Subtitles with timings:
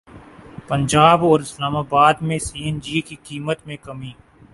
[0.67, 4.11] پنجاب اور اسلام اباد میں C N G کی قیمت میں کمی